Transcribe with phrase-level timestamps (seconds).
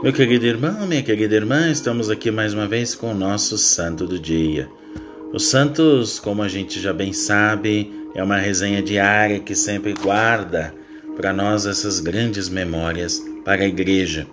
[0.00, 4.06] Meu querido irmão, minha querida irmã, estamos aqui mais uma vez com o nosso Santo
[4.06, 4.70] do Dia.
[5.32, 10.72] Os Santos, como a gente já bem sabe, é uma resenha diária que sempre guarda
[11.16, 14.28] para nós essas grandes memórias para a Igreja,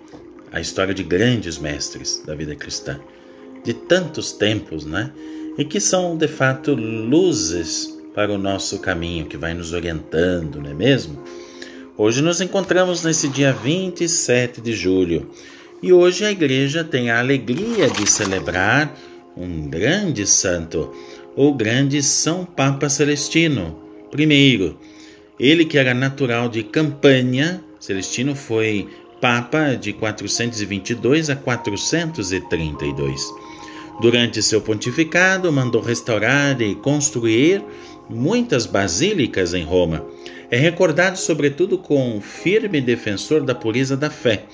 [0.52, 3.00] a história de grandes mestres da vida cristã,
[3.64, 5.10] de tantos tempos, né?
[5.58, 10.70] E que são de fato luzes para o nosso caminho, que vai nos orientando, não
[10.70, 11.22] é mesmo?
[11.98, 15.30] Hoje nos encontramos nesse dia 27 de julho
[15.82, 18.98] e hoje a igreja tem a alegria de celebrar
[19.36, 20.90] um grande santo,
[21.36, 23.78] o grande São Papa Celestino
[24.18, 24.74] I.
[25.38, 28.88] Ele que era natural de Campanha, Celestino foi
[29.20, 33.20] Papa de 422 a 432.
[34.00, 37.62] Durante seu pontificado, mandou restaurar e construir
[38.08, 40.04] muitas basílicas em Roma.
[40.50, 44.44] É recordado, sobretudo, como firme defensor da pureza da fé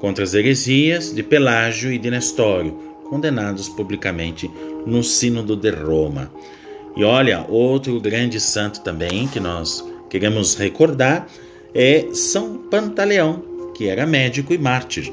[0.00, 2.72] contra as heresias de Pelágio e de Nestório,
[3.08, 4.50] condenados publicamente
[4.86, 6.30] no Sínodo de Roma.
[6.96, 11.26] E olha, outro grande santo também que nós queremos recordar
[11.74, 13.42] é São Pantaleão,
[13.74, 15.12] que era médico e mártir.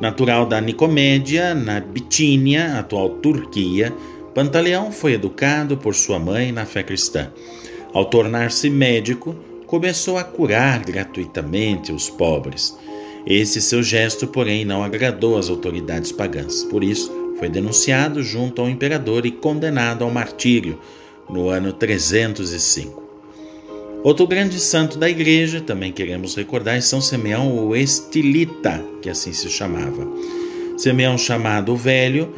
[0.00, 3.92] Natural da Nicomédia, na Bitínia, atual Turquia,
[4.38, 7.32] Pantaleão foi educado por sua mãe na fé cristã.
[7.92, 9.34] Ao tornar-se médico,
[9.66, 12.78] começou a curar gratuitamente os pobres.
[13.26, 16.62] Esse seu gesto, porém, não agradou às autoridades pagãs.
[16.62, 20.78] Por isso, foi denunciado junto ao imperador e condenado ao martírio
[21.28, 23.02] no ano 305.
[24.04, 29.32] Outro grande santo da igreja, também queremos recordar, é São Simeão o Estilita, que assim
[29.32, 30.06] se chamava.
[30.76, 32.32] Simeão chamado Velho,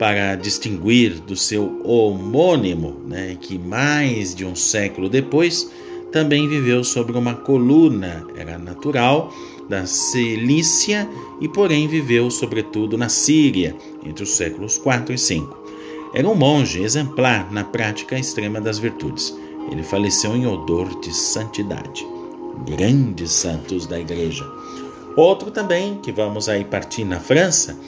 [0.00, 5.70] para distinguir do seu homônimo, né, que mais de um século depois
[6.10, 9.30] também viveu sobre uma coluna, era natural
[9.68, 11.06] da Cilícia
[11.38, 15.64] e, porém, viveu sobretudo na Síria entre os séculos 4 e 5.
[16.14, 19.36] Era um monge exemplar na prática extrema das virtudes.
[19.70, 22.06] Ele faleceu em odor de santidade.
[22.66, 24.50] Grandes santos da Igreja.
[25.14, 27.78] Outro também, que vamos aí partir na França,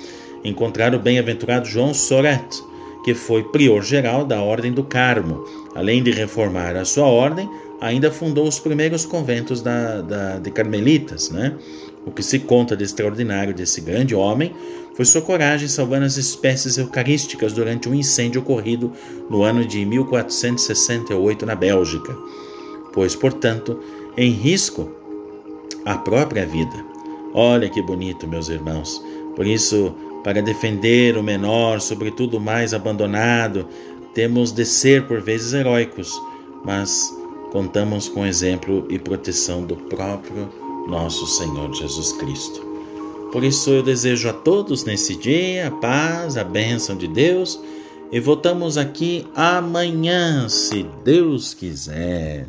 [0.44, 2.62] encontrar o bem-aventurado João Soret,
[3.04, 5.44] que foi prior geral da Ordem do Carmo.
[5.74, 7.48] Além de reformar a sua ordem,
[7.80, 11.30] ainda fundou os primeiros conventos da, da, de carmelitas.
[11.30, 11.56] Né?
[12.06, 14.54] O que se conta de extraordinário desse grande homem
[14.94, 18.92] foi sua coragem salvando as espécies eucarísticas durante um incêndio ocorrido
[19.28, 22.14] no ano de 1468 na Bélgica,
[22.92, 23.80] pois, portanto,
[24.16, 24.92] em risco
[25.84, 26.91] a própria vida.
[27.34, 29.02] Olha que bonito, meus irmãos.
[29.34, 33.66] Por isso, para defender o menor, sobretudo o mais abandonado,
[34.14, 36.20] temos de ser por vezes heróicos,
[36.64, 37.10] mas
[37.50, 40.48] contamos com o exemplo e proteção do próprio
[40.86, 42.72] nosso Senhor Jesus Cristo.
[43.32, 47.58] Por isso eu desejo a todos nesse dia a paz, a bênção de Deus
[48.12, 52.46] e voltamos aqui amanhã, se Deus quiser.